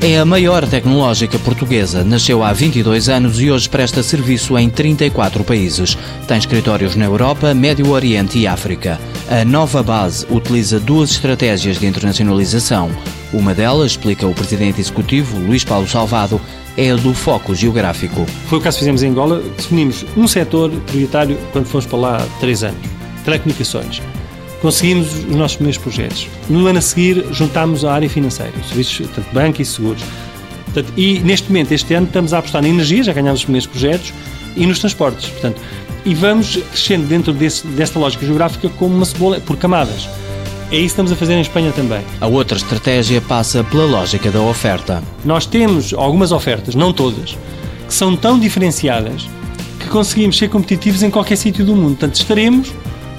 [0.00, 2.04] É a maior tecnológica portuguesa.
[2.04, 5.98] Nasceu há 22 anos e hoje presta serviço em 34 países.
[6.28, 9.00] Tem escritórios na Europa, Médio Oriente e África.
[9.28, 12.90] A nova base utiliza duas estratégias de internacionalização.
[13.32, 16.40] Uma delas, explica o presidente executivo, Luís Paulo Salvado,
[16.76, 18.24] é a do foco geográfico.
[18.46, 19.42] Foi o caso que fizemos em Angola.
[19.56, 22.78] Definimos um setor prioritário quando fomos para lá há três anos.
[23.24, 24.00] Telecomunicações
[24.60, 26.28] conseguimos os nossos primeiros projetos.
[26.48, 30.02] No ano a seguir, juntámos a área financeira, serviços, tanto banco e seguros.
[30.64, 33.66] Portanto, e neste momento, este ano, estamos a apostar na energia, já ganhámos os primeiros
[33.66, 34.12] projetos,
[34.56, 35.30] e nos transportes.
[35.30, 35.60] Portanto,
[36.04, 40.08] e vamos crescendo dentro desse, desta lógica geográfica como uma cebola, por camadas.
[40.70, 42.02] É isso que estamos a fazer em Espanha também.
[42.20, 45.02] A outra estratégia passa pela lógica da oferta.
[45.24, 47.36] Nós temos algumas ofertas, não todas,
[47.86, 49.26] que são tão diferenciadas
[49.80, 51.96] que conseguimos ser competitivos em qualquer sítio do mundo.
[51.96, 52.72] Portanto, estaremos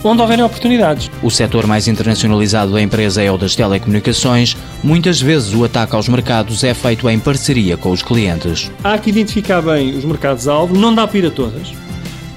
[0.03, 1.09] onde houverem oportunidades.
[1.21, 4.55] O setor mais internacionalizado da empresa é o das telecomunicações.
[4.83, 8.72] Muitas vezes o ataque aos mercados é feito em parceria com os clientes.
[8.83, 11.73] Há que identificar bem os mercados-alvo, não dá para ir a todas.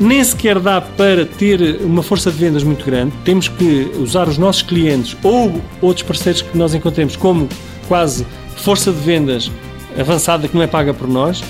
[0.01, 3.13] Nem sequer dá para ter uma força de vendas muito grande.
[3.25, 7.49] Temos que usar os nossos clientes ou outros parceiros que nós encontremos como
[7.87, 8.27] quase
[8.57, 9.51] força de vendas
[9.99, 11.43] avançada que não é paga por nós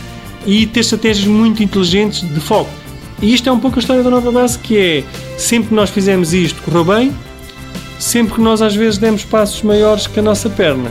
[0.46, 2.70] e ter estratégias muito inteligentes de foco.
[3.22, 5.04] E isto é um pouco a história da nova base, que é
[5.38, 7.14] sempre que nós fizemos isto, correu bem,
[7.98, 10.90] sempre que nós às vezes demos passos maiores que a nossa perna,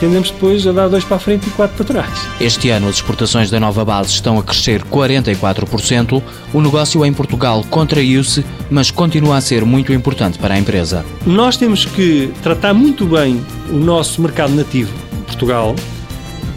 [0.00, 2.18] tendemos depois a dar dois para a frente e quatro para trás.
[2.40, 6.22] Este ano as exportações da nova base estão a crescer 44%.
[6.54, 11.04] O negócio em Portugal contraiu-se, mas continua a ser muito importante para a empresa.
[11.26, 14.92] Nós temos que tratar muito bem o nosso mercado nativo,
[15.26, 15.76] Portugal,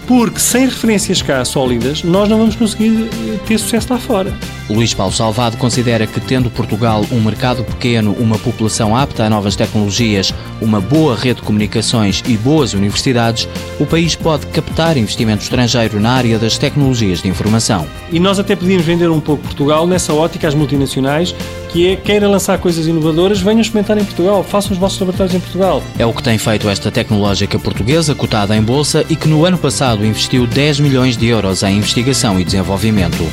[0.08, 3.10] porque sem referências cá sólidas, nós não vamos conseguir
[3.46, 4.34] ter sucesso lá fora.
[4.70, 9.56] Luís Paulo Salvado considera que, tendo Portugal um mercado pequeno, uma população apta a novas
[9.56, 13.48] tecnologias, uma boa rede de comunicações e boas universidades,
[13.80, 17.88] o país pode captar investimento estrangeiro na área das tecnologias de informação.
[18.12, 21.36] E nós até podíamos vender um pouco Portugal nessa ótica às multinacionais,
[21.70, 25.40] que é queira lançar coisas inovadoras, venham experimentar em Portugal, façam os vossos laboratórios em
[25.40, 25.82] Portugal.
[25.98, 29.58] É o que tem feito esta tecnológica portuguesa, cotada em bolsa e que no ano
[29.58, 33.24] passado investiu 10 milhões de euros em investigação e desenvolvimento.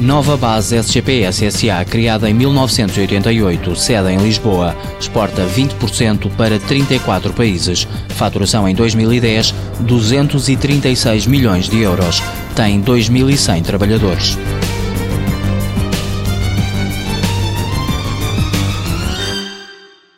[0.00, 7.86] Nova base SGPS SA, criada em 1988, sede em Lisboa, exporta 20% para 34 países.
[8.08, 12.22] Faturação em 2010, 236 milhões de euros.
[12.56, 14.38] Tem 2.100 trabalhadores.